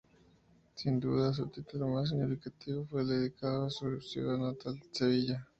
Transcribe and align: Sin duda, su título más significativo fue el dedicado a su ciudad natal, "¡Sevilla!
Sin 0.73 0.99
duda, 0.99 1.31
su 1.31 1.45
título 1.49 1.87
más 1.87 2.09
significativo 2.09 2.87
fue 2.89 3.03
el 3.03 3.09
dedicado 3.09 3.67
a 3.67 3.69
su 3.69 4.01
ciudad 4.01 4.35
natal, 4.39 4.81
"¡Sevilla! 4.91 5.47